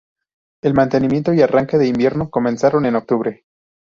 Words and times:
El 0.63 0.73
mantenimiento 0.73 1.31
y 1.31 1.43
atraque 1.43 1.77
de 1.77 1.85
invierno 1.85 2.31
comenzaron 2.31 2.87
en 2.87 2.95
octubre. 2.95 3.45